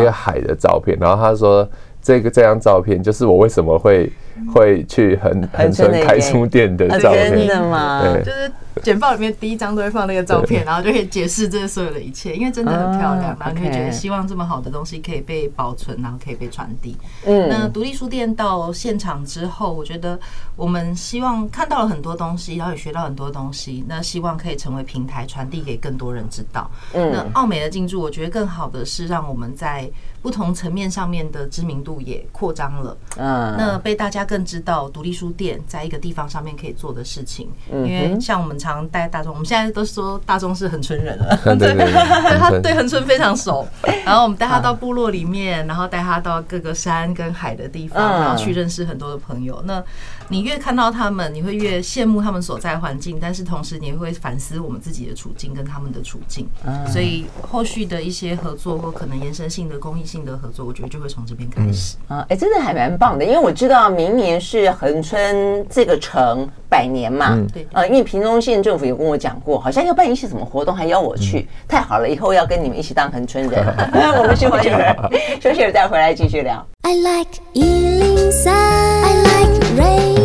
[0.00, 1.68] 一个海的照片，然后他说
[2.00, 4.10] ：“这个这张照片就是我为什么会
[4.54, 8.02] 会去横横村开书店的照片。”真的吗？
[8.02, 8.50] 对，就是
[8.82, 16.96] 简报里面第一张都会放那个照片，然后就可以解释这所有的一切，因为真的很漂亮，然后你会觉得希望这么好的东西可以被保存，然后可以被传递。
[17.24, 20.18] 嗯，那独立书店到现场之后，我觉得
[20.56, 26.70] 我们希望看到了很多东西，然后也学到很多东西，那希望可以成为平台，传递给更多人知道。
[26.94, 32.96] 嗯，那奥美的进驻，我觉得更好的是让我们在不同层面上面的知名度也扩张了。
[33.16, 37.48] 嗯，那被大家更知道独立书店在一个地方上面可以做的事情。
[37.70, 43.66] 因为像我们常带大众，我们现在都说大众是恒春人了， 对对 对，他对恒春非常熟。
[44.06, 49.60] 然后我们带他到部落里面，然后带他到各个山跟海的地方，然后去认识很多的朋友。
[49.66, 49.82] 那
[50.28, 56.48] 你越看到他们，你会越羡慕他们所在环境，但是同时你也会反思我们自己的处境跟他们的处境。
[56.66, 61.96] 嗯所以后续的一些合作或可能延伸性的公益性的合作，我觉得就会从这边开始。
[62.08, 67.38] 啊，哎，真的还蛮棒的，因为我知道明年是恒春这个城百年嘛。
[67.52, 67.66] 对。
[67.72, 71.48] 呃，因为屏东县政府有跟我讲过，好像要办一些什么活动，还邀我去。
[71.68, 73.64] 太好了，以后要跟你们一起当恒春人。
[74.18, 76.64] 我们休息一会儿，休息会儿再回来继续聊。
[76.82, 80.21] I like 103, I like radio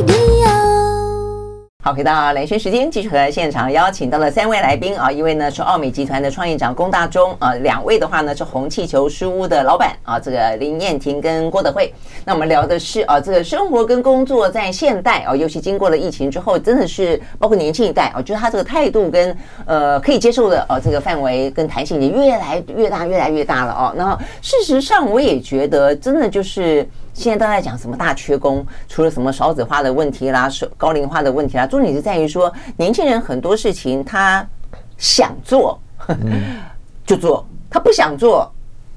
[1.87, 11.93] 好，回到兰萱时间，继续和现场邀请到了三位来宾啊，一位呢是奥美集团的创意长龚大中啊，两位的话呢是红气球书屋的老板啊，这个林燕婷跟郭德惠。
[12.25, 23.93] 那我们聊的是啊，这个生活跟工作在现代啊，尤其经过了疫情之后，真的是包括年轻一代啊，就是他这个态度跟呃可以接受的啊这个范围跟弹性也越来越大，越来越大了哦。
[23.95, 26.85] 那事实上，我也觉得真的就是。
[27.17, 34.47] 现在都在讲什么大缺工，除了什么少子化的问题啦、高龄化的问题啦，重点是在于说，年轻人很多事情他
[34.97, 35.79] 想做
[37.05, 38.49] 就做，他不想做。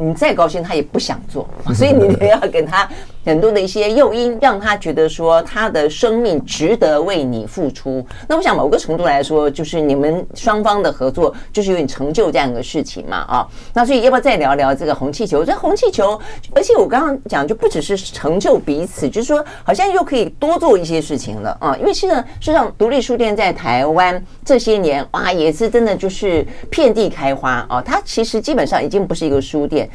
[0.03, 2.89] 你再高兴，他也不想做， 所以你得要给他
[3.25, 8.05] 很多的一些诱因，让他觉得说他的生命值得为你付出。
[8.27, 13.47] 那我想某个程度来说，就是你们双方的合作，就是有点成就这样一个事情嘛啊。
[13.75, 15.45] 那所以要不要再聊聊这个红气球？
[15.45, 16.19] 这红气球，
[16.55, 21.77] 而且我刚刚讲，就不只是成就彼此，就是说好像又可以多做一些事情了啊。
[21.77, 27.83] 因为其实实际上，独立书店在台湾这些年哇，也是真的就是遍地开花啊。
[27.83, 29.89] 它其实基本上已经不是一个书店。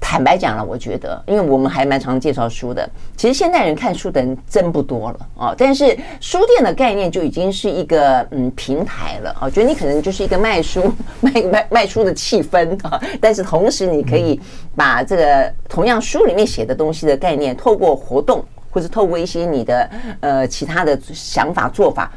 [0.00, 5.54] 坦白讲了，我觉得，因为我们还蛮常介绍书的，其实现代人看书的人真不多了啊。
[5.58, 9.50] 但是书店的概念就已经是一个嗯平台了啊。
[9.50, 14.40] 觉得你可能就是一个卖书卖卖卖书的气氛啊，但是同时你可以
[14.74, 22.10] 把这个同样书里面写的东西的概念，透过活动或者透过一些你的呃其他的想法做法，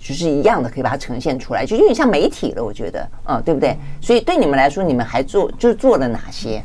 [0.00, 2.64] 就是一样的，可以把它呈现出来，就有点像媒体了。
[2.64, 3.76] 我觉得，嗯，对不对？
[4.00, 6.62] 所以对你们来说，你们还做就是做了哪些？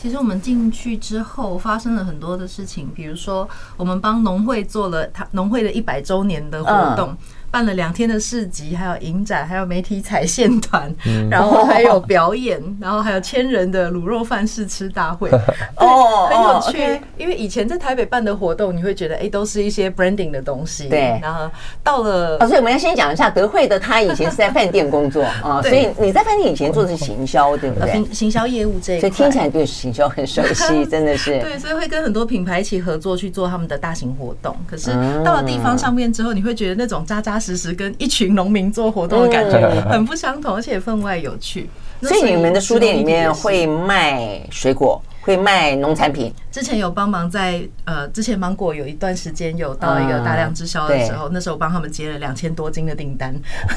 [0.00, 7.14] 其实我们进去之后发生了很多的事情，比如说我们帮农会做了他农会的一百周年的活动。
[7.50, 10.92] 办了两天的市集，还有影展，还有媒体踩线团，
[11.30, 15.28] 然后还有表演，然后还有千人的卤肉饭试吃大会，
[15.76, 17.00] 哦，很有趣。
[17.16, 20.88] 因为以前在台北办的活动，你会觉得哎，都是一些 branding 的东西。
[20.88, 21.50] 对，然后
[21.82, 27.92] 到了，所以我们要先讲一下德惠的，他以前是在饭店工作 啊，所以你在饭店以前做的是行销，对不对？
[27.92, 31.40] 行行销业务这一块，所以听起来对行销很熟悉， 真的是。
[31.40, 34.54] 对，所以会跟很多品牌一起合作去做他们的大型活动。
[34.68, 34.90] 可是
[35.24, 39.58] 到了地方上面之后，你会觉得那种扎扎实实跟一群农民做活动的感觉
[39.90, 41.68] 很不相同，而且分外有趣。
[42.02, 45.02] 所以你们的书店里面会卖水果？
[45.22, 46.32] 会卖农产品。
[46.50, 53.32] 之前有帮忙在呃，之前芒果有一段时间有到一个大量滞销的时候，那时候帮他们接了两千多斤的订单。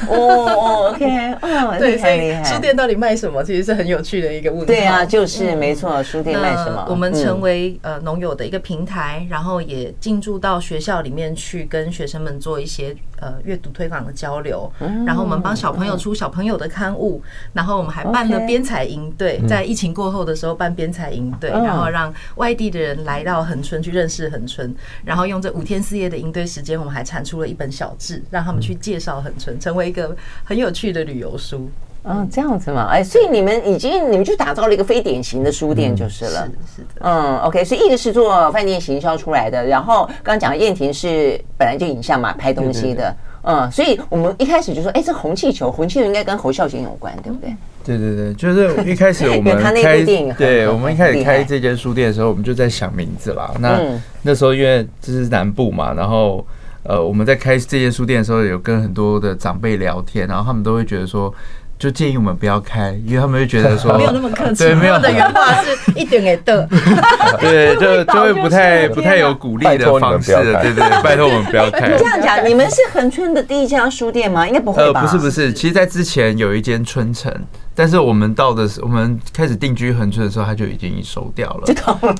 [0.08, 4.66] 哦哦，OK，哦， 对，所以书店到底卖什么，其实是很有趣的一个问题。
[4.66, 6.84] 对啊，就是没错，书店卖什么？
[6.88, 14.70] 我们成为呃农友的一个平台，然后也进驻到学校里面去跟学生们做一些呃阅读推广的交流，
[15.06, 31.68] 然后我们帮小朋友出小朋友的刊物，然后我们还办了编采营队，在疫情过后的时候办编采营队，然后让外地的人来到恒春去认识恒春，然后用这五天四夜的营队时间，我们还产出了一本小志，让他们去介绍恒春，成为一个很有趣的旅游书。
[32.06, 36.46] 嗯，这样子嘛，哎，所以你们已经你们就打造了一个非典型的书店就是了。
[36.76, 43.16] 是的，嗯，OK，所以一个是做饭店行销出来的，然后刚刚讲的燕婷是本来就影像嘛，拍东西的。
[43.46, 47.54] 嗯，所以我们一开始就说，哎，这红气球，红气球应该跟侯孝贤有关，对不对？
[47.84, 50.02] 对对对，就是一开始我们 开，
[50.36, 53.52] 对，我们一开始开这间书店的时候，我们就在想名字啦。
[53.60, 53.80] 那
[54.22, 56.46] 那时候因为这是南部嘛，然后
[56.84, 61.32] 呃，我们在开这间书店的时候，有跟很多的长辈聊天，然后他们都会觉得说。
[61.76, 64.64] 就建议我们不要开，因为他们会觉得说 没有那么客气。
[64.64, 66.66] 对，没有的原话是一点给的。
[67.40, 70.32] 对，就就会不太不太有鼓励的方式。
[70.32, 71.90] 对对对，拜托我们不要开。
[71.98, 74.46] 这样讲，你们是恒春的第一家书店吗？
[74.46, 75.00] 应该不会吧？
[75.00, 77.30] 呃，不是不是，其实在之前有一间春城。
[77.74, 81.62] 但是我们到的时候，我们开始定居恒春的时候，他就已经收掉了。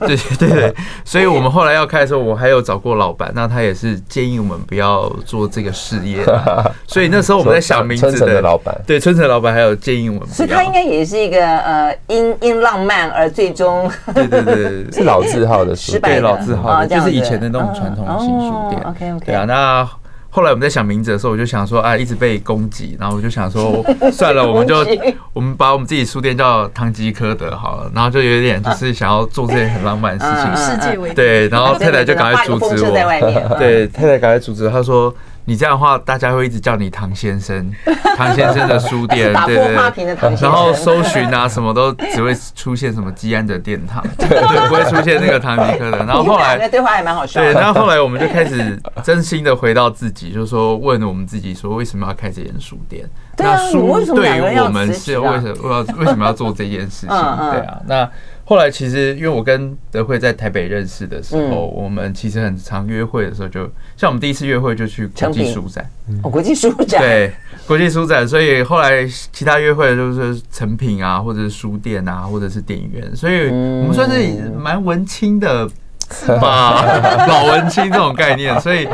[0.06, 6.24] 对对对，所以我们后来要开的时候，我还有找过老板，那他也是建议我们不要做这个事业。
[6.86, 8.10] 所以那时候我们在想名字的。
[8.10, 10.28] 春城的老板，对，春城老板还有建议我们。
[10.28, 13.90] 所以他应该也是一个呃，因因浪漫而最终。
[14.14, 18.82] 对对对， 是老字号的书店，老字号的，就是以前的那种传统的新书店。
[18.82, 19.26] OK OK。
[19.26, 19.88] 对啊，那。
[20.34, 24.84] 后来我们在想名字的时候，我就想说啊，一直被攻击，然后我就想说， 算了，我们就
[25.32, 32.90] 我们把我们自己书店叫唐吉诃德好了，然后就有点就是想要做这些很浪漫的事情，世界为对，然后太太就赶快阻止我，
[33.60, 35.14] 对，太太赶快阻止，她说。
[35.46, 37.70] 你这样的话，大家会一直叫你唐先生，
[38.16, 39.76] 唐先生的书店，对对
[40.14, 45.98] 对，然后搜寻啊，什么都只会出现什么基安的殿堂，对 对，不会出现那个唐吉诃德。
[46.04, 47.40] 然后后来对话还蛮好笑。
[47.40, 53.08] 对，然后后来我们就开始真心的回到自己，就是说问我们自己说，为什么要开这间书店？
[53.36, 57.08] 那书对于我们是为什么要为什么要做这件事情？
[57.08, 58.08] 对啊，那。
[58.46, 63.62] 后来其实，因为我跟德惠在台北认识的时候，我们其实很常约会的时候，就
[63.96, 65.90] 像我们第一次约会就去国际书展。
[66.22, 67.00] 哦，国际书展。
[67.00, 67.32] 对，
[67.66, 68.28] 国际书展。
[68.28, 73.16] 所以后来其他约会的就是成品啊，或者是书店啊，或者是电影院。
[73.16, 75.66] 所以我们算是蛮文青的
[76.38, 76.84] 吧，
[77.26, 78.60] 老文青这种概念。
[78.60, 78.86] 所以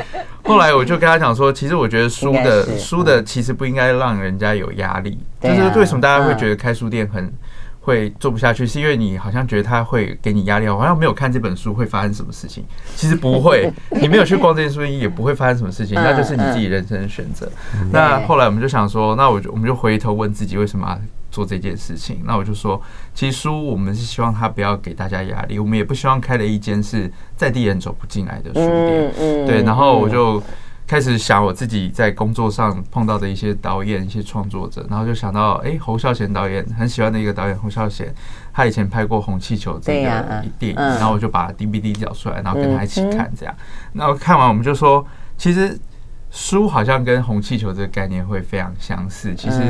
[0.45, 5.19] 后来我就跟他讲说，其实我觉得书的书的其实不应该让人家有压力。
[5.43, 7.33] 就是为什么大家会觉得开书店很。
[7.81, 12.64] 会做不下去，是因为你好像觉得他会给你压力，好像没有看这本书会发生什么事情。
[12.95, 17.51] 其实不会， 你没有去逛这件书店也不会发生什么事情，那就是你自己人生的选择。
[17.90, 22.21] 那后来我们就想说，那我就我们就回头问自己，为什么要做这件事情？
[22.25, 22.81] 那我就说，
[23.14, 29.47] 其实书我们是希望它不要给大家压力，我们也不希望开了一间是在地人走不进来的书店。
[29.47, 30.43] 对，然后我就。
[30.90, 38.12] 开始想我自己在工作上碰到的一些导演、一些创作者，然后就想到，哎，侯孝贤导演很喜欢的一个导演侯孝贤，
[38.53, 43.55] 他以前拍过《红气球》这个电影，然后我就把 DVD 找出来，然后跟他一起看，这样。
[43.92, 45.07] 然后看完我们就说，
[45.38, 45.79] 其实
[46.29, 49.33] 书好像跟红气球这个概念会非常相似。
[49.37, 49.62] 其实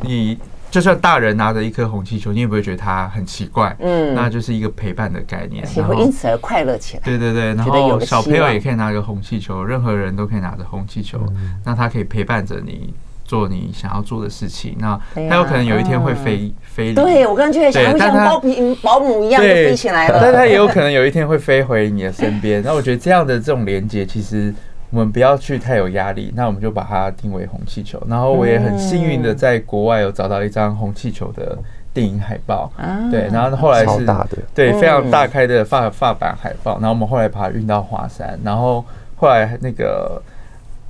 [0.00, 0.36] 你。
[0.76, 3.74] 就算大人拿着一颗红气球，你也不会觉得它很奇怪。
[3.80, 7.02] 嗯，那就是一个陪伴的概念，也会因此而快乐起来。
[7.02, 11.18] 对对对，然后小朋友也可以拿个红气球，任何人都可以拿着红气球，
[11.64, 12.92] 那他可以陪伴着你
[13.24, 14.76] 做你想要做的事情。
[14.78, 16.92] 那他有可能有一天会飞飞。
[16.92, 20.20] 对，我刚刚就在想，像包皮保姆一样就飞起来了。
[20.20, 22.62] 但他也有可能有一天会飞回你的身边。
[22.62, 24.54] 那我觉得这样的这种连接，其实。
[24.90, 28.00] 我们不要去太有压力，那我们就把它定为红气球。
[28.08, 31.58] 然后我也很幸运的在国外有找到一张红气球的
[31.92, 32.70] 电影海报，
[33.10, 34.06] 对，然后后来是
[34.54, 36.74] 对非常大开的发发版海报。
[36.74, 38.84] 然后我们后来把它运到华山，然后
[39.16, 40.22] 后来那个。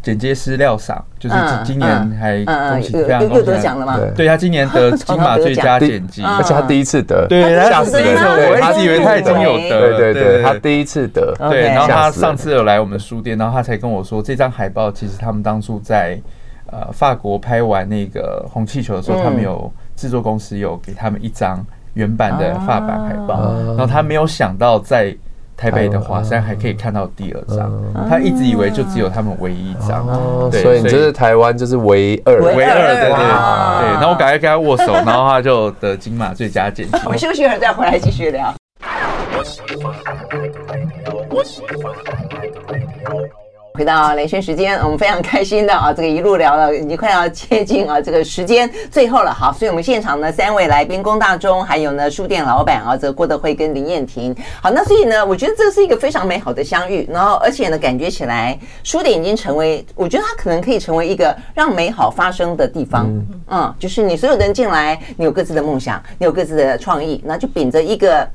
[0.07, 3.99] 剪接师廖桑，就是今年还恭喜非常恭喜，得奖了吗？
[4.15, 8.15] 对，他今年得金马最佳剪辑，而且他第一次得，对，吓死人！
[8.15, 10.15] 我一直以为他已经有得，对。
[10.15, 11.63] 对对，他第一次得，对。
[11.63, 16.17] 然后他上次有来我们书店，然后他才跟我说，这张海报其实他们当初在
[16.71, 25.13] 呃法国拍完那个红气球的时候，他们有制作公司有给他们一张原版的法版海报，然后他没有想到在。
[25.57, 27.73] 台北的华山还可以看到第二张，
[28.11, 30.07] 他一直以为就只有他们唯一一张，
[30.51, 33.19] 对，所以你这是台湾就是唯二，唯二对，对对。
[33.95, 36.99] 然后我赶快跟他握手，然后他就得金马最佳剪辑。
[37.05, 38.55] 我们休息一会儿再回来继续聊。
[43.77, 63.07] 回到雷轩时间，我们非常开心的啊，这个一路聊了，已经快要接近啊这个时间最后了，好，所以我们现场呢三位来宾，龚大中，还有呢书店老板啊，这个郭德辉跟林燕婷，好，那所以呢，我觉得这是一个非常美好的相遇，然后而且呢，感觉起来书店已经成为，我觉得它可能可以成为一个让美好发生的地方，
[63.51, 68.27] 嗯，就是你所有的人进来，你有各自的梦想，你有各自的创意，那就秉着一个。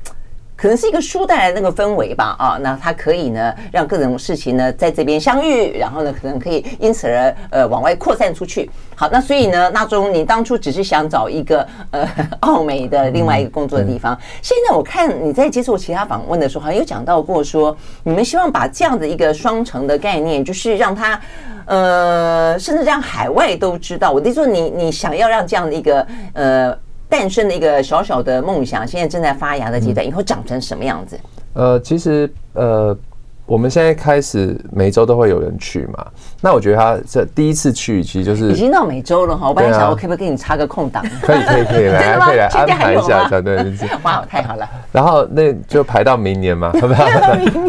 [0.62, 8.70] 可能是一个书带来的那个氛围吧，啊，那它可以呢让各种事情呢在这边相遇，然后呢可能可以因此而呃往外扩散出去。
[8.94, 12.08] 好，那所以呢，那中你当初只是想找一个呃
[12.38, 21.20] 奥美的另外一个工作的地方，现在我看你在接受其他访问的时候，好像有讲到过说你们希望把这样的一个双城的概念，就是让它
[21.66, 24.12] 呃甚至让海外都知道。
[24.12, 26.78] 我的意思说，你你想要让这样的一个呃。
[27.12, 31.20] 诞生的一个小小的梦想，现在正在发芽的阶段，以后长成什么样子？
[31.52, 32.96] 呃，其实呃，
[33.44, 36.06] 我们现在开始每周都会有人去嘛。
[36.40, 39.48] 那我觉得他这第一次去，其实就是已经到每周了哈。
[39.48, 41.04] 我本来想，我可不可以给你插个空档？
[41.20, 43.74] 可以，可以，可以来， 可以来安排一下，对对。
[44.02, 44.68] 哇，太好了。
[44.90, 47.04] 然后那就排到明年嘛，好不好？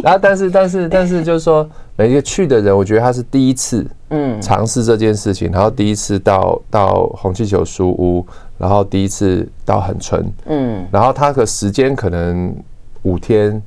[0.03, 8.25] 然后但是但是但是就是说，每一个去的人，我觉得他是第一次嗯尝试这件事情，然后第一次到到红气球书屋。
[8.55, 12.55] 然后第一次到很春，嗯，然后他的时间可能
[13.01, 13.61] 五天、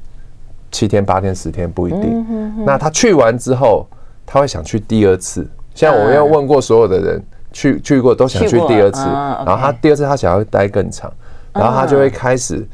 [0.71, 2.65] 七天、八天、十天不一定。
[2.65, 3.87] 那他去完之后，
[4.25, 5.47] 他会想去第二次。
[5.75, 9.05] 像我要问过所有的人，去去过都想去第二次。
[9.05, 11.13] 然后他第二次他想要待更长，
[11.53, 12.67] 然后他就会开始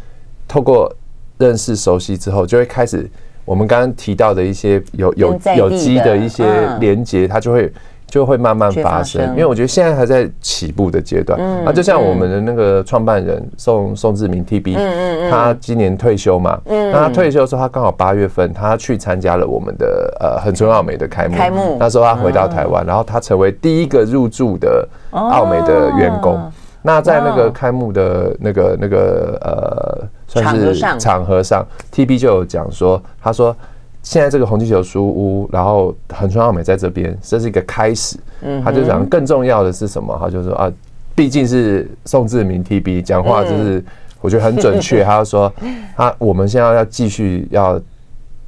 [0.46, 0.92] 透过
[1.38, 3.10] 认识、熟悉之后，就会开始
[3.44, 6.44] 我们刚刚提到的一些有有有机的一些
[6.80, 7.72] 连接，他就会。
[8.12, 11.40] 就会慢慢发生，因为我觉得现在还在起步的阶段。
[11.40, 26.38] 嗯，啊，就像我们的那个创办人宋宋志明 TB，嗯嗯，他今年退休嘛，嗯，那他退休的时候，他刚好八月份他去参加了我们的呃很春奥美的开幕，开幕，那时候他回到台湾，然后他成为第一个入驻的奥美的员工。
[26.82, 33.56] 那在那个开幕的那个那个呃，算是场合上，TB 就有讲说，他说。
[34.02, 38.18] 现在这个红气球书屋，然后横川奥美在这边，这是一个开始。
[38.42, 40.16] 嗯，他就讲更重要的是什么？
[40.20, 40.70] 他就说啊，
[41.14, 43.82] 毕竟是宋志明 TB 讲话，就是
[44.20, 45.02] 我觉得很准确。
[45.04, 45.52] 他就说，
[45.96, 47.80] 啊我们现在要继续要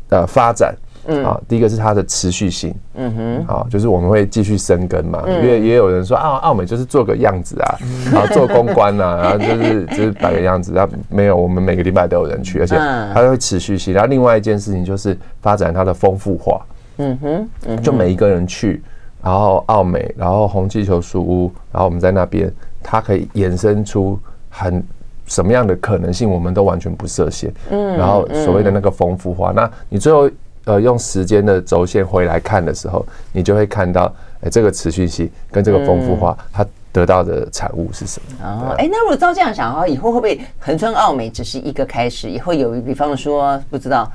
[0.08, 0.74] 呃发展。
[1.06, 7.78] 嗯，啊，第一个是它的持续性，嗯哼，啊，就是我们会继续生根嘛，因为也有人说啊，澳美就是做个样子啊，
[8.10, 13.92] 然后做公关啊， 然后就是就是摆个样子，然后没有，我们每个礼拜都有人去，而且它会持续性。
[13.92, 16.64] 然后另外一件事情就是发展它的丰富化，
[16.96, 18.82] 嗯哼，就每一个人去，
[19.22, 22.50] 然后澳美，然后红气球书屋，然后我们在那边，
[22.82, 24.82] 它可以衍生出很
[25.26, 30.30] 什么样的可能性，我们都完全不设限，嗯，然后所谓的那个丰富化，那你最后。
[30.64, 34.12] 呃，用时间的轴线回来看的时候，你就会看到，
[34.42, 38.46] 哎，这个持续性跟这个丰富化，它得到的产物是什么？
[38.46, 42.28] 哦，哎，那如果照这样想的话，以后会不会恒春奥美只是一个开始？
[42.30, 44.10] 以后有，比方说，不知道，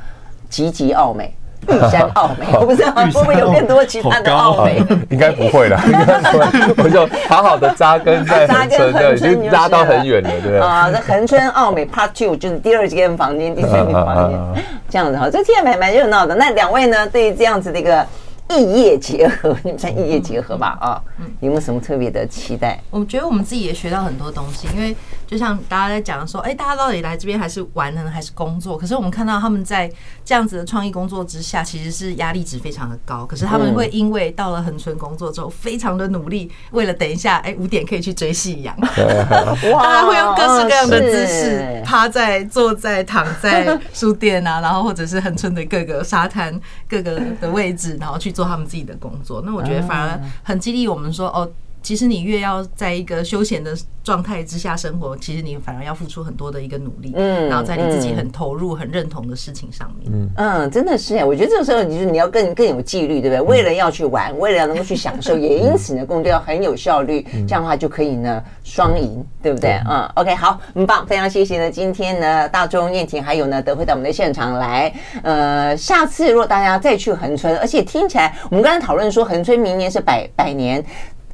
[0.50, 1.34] 吉吉奥美。
[1.68, 10.60] 玉山奥美，我不知道会不会有更多其他的奥美，应该不会啦， 应该不会，我就好好的扎根在恒春，对，已经扎到很远了，对不对？
[10.60, 16.34] 啊，在恒春奥美 Part Two 就是第二间房间、第三间房间，这样子哈，这听起来蛮蛮热闹的。
[16.36, 18.05] 那两位呢，对于这样子的一个。
[18.51, 20.76] 异业结合，你们算异业结合吧？
[20.82, 20.99] 啊，
[21.39, 22.80] 有没有什么特别的期待？
[22.89, 24.95] 我觉得我们自己也学到很多东西，因为
[25.30, 28.75] 就像大家在讲说，哎，大家到底来这边还是玩呢，还是工作？
[28.75, 29.88] 可是我们看到他们在
[30.25, 33.27] 这样子的创意工作之下，其实是压力值非常的高。
[33.27, 48.30] 可是他们会因为到了恒春工作之后，非常的努力，为了等一下，哎，五点可以去追夕阳， 大家会用各式各样的姿势，趴在、坐在、躺在书店啊，然后或者是恒春的各个沙滩各个的位置，然后去。
[48.39, 51.51] 做他们自己的工作，那我觉得反而很激励我们说哦。
[51.82, 63.41] 其实你越要在一个休闲的状态之下生活，其实你反而要付出很多的一个努力，嗯，然后在你自己很投入、很认同的事情上面，嗯嗯，真的是哎，我觉得这个时候就是你要更更有纪律，对不对？
[63.41, 69.80] 为了要去玩，为了能够去享受，也因此呢，工作要很有效率，这样的话就可以呢双赢，对不对？
[69.89, 80.84] 嗯，OK，好，很棒，非常谢谢呢，今天呢，大中、燕婷还有呢德辉到我们的现场来，呃，下次如果大家再去恒春，而且听起来我们刚才讨论说恒春明年是百百年。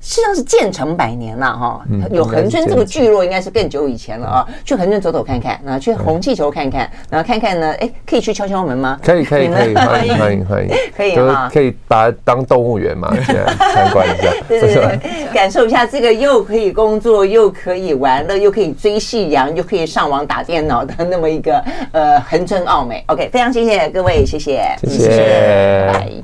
[0.06, 1.82] 实际上是建成百年了哈，
[2.12, 4.47] 有恒春这个聚落应该是更久以前了啊。
[4.64, 8.99] 去恒春走走看看，然后去红气球看看，然后看看呢，哎，可以去敲敲门吗？
[9.03, 21.60] 可以可以可以， 欢迎欢迎欢迎，可以哈，可以把它当动物园嘛， 参观一下，对对对，感受一下这个又可以工作又可以玩乐又可以追夕阳又可以上网打电脑的那么一个
[21.91, 23.03] 呃恒春奥美。
[23.08, 26.24] OK，非常谢谢各位，谢谢，谢谢，拜。